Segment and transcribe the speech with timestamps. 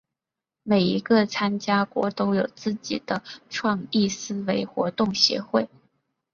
[0.63, 5.69] 每一个参加国都有自己的创意思维活动协会。